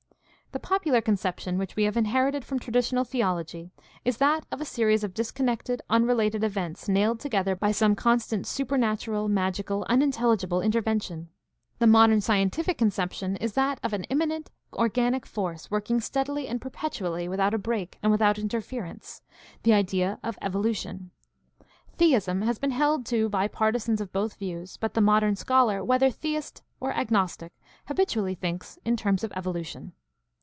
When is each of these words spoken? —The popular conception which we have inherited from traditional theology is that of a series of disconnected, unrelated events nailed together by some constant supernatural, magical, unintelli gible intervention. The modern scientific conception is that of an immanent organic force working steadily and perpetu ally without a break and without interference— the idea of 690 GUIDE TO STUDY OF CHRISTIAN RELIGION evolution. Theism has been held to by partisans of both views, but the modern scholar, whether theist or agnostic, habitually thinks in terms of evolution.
—The 0.51 0.59
popular 0.59 0.99
conception 0.99 1.57
which 1.57 1.77
we 1.77 1.85
have 1.85 1.95
inherited 1.95 2.43
from 2.43 2.59
traditional 2.59 3.05
theology 3.05 3.71
is 4.03 4.17
that 4.17 4.45
of 4.51 4.59
a 4.59 4.65
series 4.65 5.01
of 5.01 5.13
disconnected, 5.13 5.81
unrelated 5.89 6.43
events 6.43 6.89
nailed 6.89 7.21
together 7.21 7.55
by 7.55 7.71
some 7.71 7.95
constant 7.95 8.45
supernatural, 8.45 9.29
magical, 9.29 9.85
unintelli 9.89 10.35
gible 10.35 10.61
intervention. 10.61 11.29
The 11.79 11.87
modern 11.87 12.19
scientific 12.19 12.77
conception 12.77 13.37
is 13.37 13.53
that 13.53 13.79
of 13.81 13.93
an 13.93 14.03
immanent 14.09 14.51
organic 14.73 15.25
force 15.25 15.71
working 15.71 16.01
steadily 16.01 16.49
and 16.49 16.59
perpetu 16.59 17.05
ally 17.05 17.27
without 17.29 17.53
a 17.53 17.57
break 17.57 17.97
and 18.03 18.11
without 18.11 18.37
interference— 18.37 19.21
the 19.63 19.71
idea 19.71 20.19
of 20.21 20.35
690 20.35 20.39
GUIDE 20.41 20.73
TO 20.73 20.77
STUDY 21.97 22.13
OF 22.13 22.23
CHRISTIAN 22.25 22.41
RELIGION 22.41 22.41
evolution. 22.41 22.41
Theism 22.41 22.41
has 22.41 22.59
been 22.59 22.71
held 22.71 23.05
to 23.05 23.29
by 23.29 23.47
partisans 23.47 24.01
of 24.01 24.11
both 24.11 24.35
views, 24.35 24.75
but 24.75 24.95
the 24.95 24.99
modern 24.99 25.37
scholar, 25.37 25.81
whether 25.81 26.09
theist 26.11 26.61
or 26.81 26.91
agnostic, 26.91 27.53
habitually 27.87 28.35
thinks 28.35 28.77
in 28.83 28.97
terms 28.97 29.23
of 29.23 29.31
evolution. 29.37 29.93